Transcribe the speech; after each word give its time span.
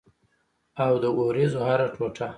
او 0.83 0.93
د 1.03 1.05
اوریځو 1.17 1.59
هره 1.67 1.87
ټوټه 1.95 2.27